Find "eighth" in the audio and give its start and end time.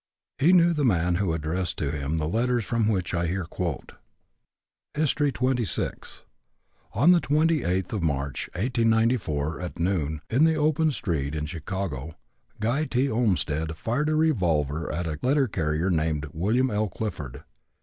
7.63-7.93